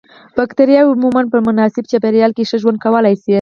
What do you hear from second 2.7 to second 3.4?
کولای شي.